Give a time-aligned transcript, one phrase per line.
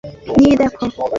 [0.03, 0.85] বাবাকে গিয়ে দেখো!